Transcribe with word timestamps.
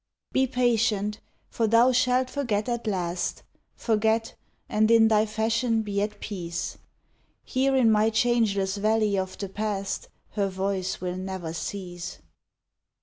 Be 0.31 0.47
patient, 0.47 1.19
for 1.47 1.67
thou 1.67 1.91
shalt 1.91 2.27
forget 2.27 2.67
at 2.67 2.87
last 2.87 3.43
Forget, 3.75 4.33
and 4.67 4.89
in 4.89 5.09
thy 5.09 5.27
fashion 5.27 5.83
be 5.83 6.01
at 6.01 6.19
peace: 6.19 6.79
Here 7.43 7.75
in 7.75 7.91
my 7.91 8.09
changeless 8.09 8.77
valley 8.77 9.15
of 9.15 9.37
the 9.37 9.47
Past 9.47 10.09
Her 10.31 10.47
voice 10.49 11.01
will 11.01 11.17
never 11.17 11.53
cease. 11.53 12.17